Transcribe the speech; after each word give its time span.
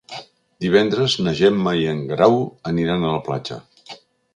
Divendres 0.65 1.17
na 1.27 1.35
Gemma 1.41 1.75
i 1.83 1.85
en 1.93 2.03
Guerau 2.11 2.41
aniran 2.75 3.07
a 3.13 3.17
la 3.19 3.25
platja. 3.31 3.65